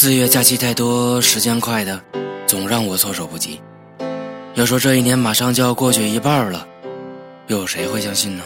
[0.00, 2.00] 四月假期太多，时间快的，
[2.46, 3.60] 总让我措手不及。
[4.54, 6.64] 要说这一年马上就要过去一半了，
[7.48, 8.44] 又有谁会相信呢？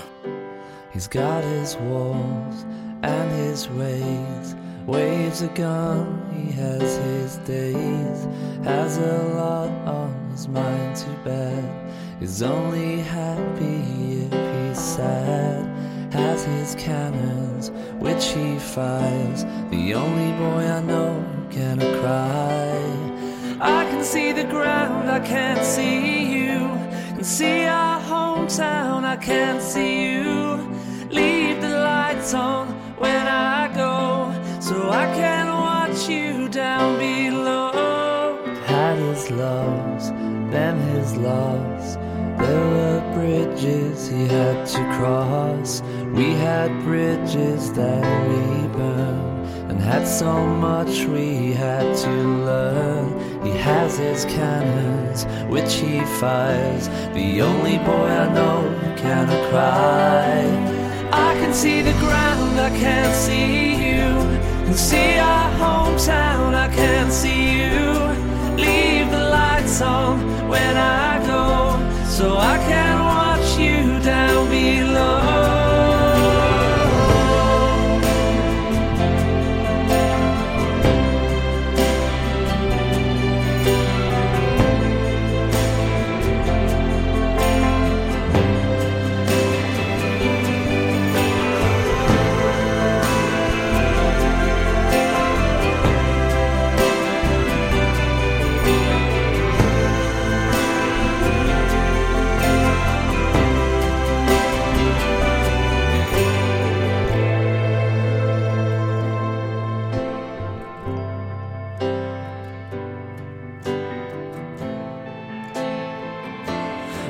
[16.13, 19.45] Has his cannons, which he fires.
[19.71, 23.13] The only boy I know cannot cry.
[23.61, 26.59] I can see the ground, I can't see you.
[27.17, 30.69] Can see our hometown, I can't see you.
[31.11, 38.45] Leave the lights on when I go, so I can watch you down below.
[38.67, 40.11] Had his loves,
[40.53, 41.97] then his loss.
[42.39, 43.03] There were
[43.63, 45.83] bridges he had to cross.
[46.15, 53.45] We had bridges that we burned, and had so much we had to learn.
[53.45, 56.89] He has his cannons, which he fires.
[57.15, 60.43] The only boy I know who cannot cry.
[61.13, 64.09] I can see the ground, I can't see you.
[64.65, 67.81] Can see our hometown, I can't see you.
[68.57, 73.12] Leave the lights on when I go, so I can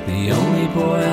[0.05, 1.12] the only boy